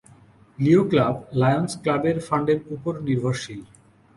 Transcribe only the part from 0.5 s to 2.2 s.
লিও club Lions ক্লাবের